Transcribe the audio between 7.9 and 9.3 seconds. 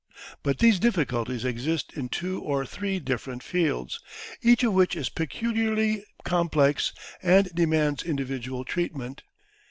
individual treatment.